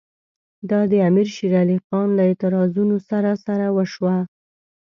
دا 0.69 0.79
د 0.91 0.93
امیر 1.09 1.27
شېر 1.35 1.53
علي 1.61 1.77
خان 1.85 2.07
له 2.17 2.23
اعتراضونو 2.29 2.97
سره 3.09 3.31
سره 3.45 3.65
وشوه. 3.75 4.17